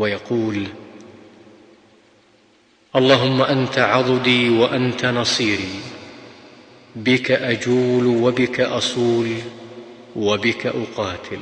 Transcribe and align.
ويقول 0.00 0.66
اللهم 2.96 3.42
أنت 3.42 3.78
عضدي 3.78 4.50
وأنت 4.50 5.04
نصيري 5.04 5.80
بك 6.96 7.30
أجول 7.30 8.06
وبك 8.06 8.60
أصول 8.60 9.28
وبك 10.16 10.66
أقاتل. 10.66 11.40